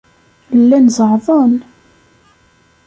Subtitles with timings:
[0.59, 1.53] Llan zeɛɛḍen.